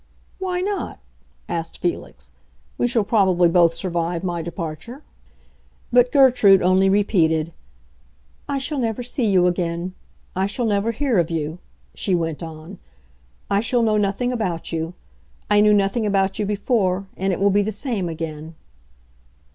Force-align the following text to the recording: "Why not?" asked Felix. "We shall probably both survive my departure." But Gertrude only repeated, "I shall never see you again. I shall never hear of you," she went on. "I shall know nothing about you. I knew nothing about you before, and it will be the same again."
"Why 0.39 0.61
not?" 0.61 0.99
asked 1.47 1.77
Felix. 1.77 2.33
"We 2.75 2.87
shall 2.87 3.03
probably 3.03 3.47
both 3.47 3.75
survive 3.75 4.23
my 4.23 4.41
departure." 4.41 5.03
But 5.93 6.11
Gertrude 6.11 6.63
only 6.63 6.89
repeated, 6.89 7.53
"I 8.49 8.57
shall 8.57 8.79
never 8.79 9.03
see 9.03 9.27
you 9.29 9.45
again. 9.45 9.93
I 10.35 10.47
shall 10.47 10.65
never 10.65 10.91
hear 10.91 11.19
of 11.19 11.29
you," 11.29 11.59
she 11.93 12.15
went 12.15 12.41
on. 12.41 12.79
"I 13.47 13.59
shall 13.59 13.83
know 13.83 13.97
nothing 13.97 14.31
about 14.31 14.71
you. 14.71 14.95
I 15.51 15.61
knew 15.61 15.71
nothing 15.71 16.07
about 16.07 16.39
you 16.39 16.47
before, 16.47 17.05
and 17.15 17.31
it 17.31 17.39
will 17.39 17.51
be 17.51 17.61
the 17.61 17.71
same 17.71 18.09
again." 18.09 18.55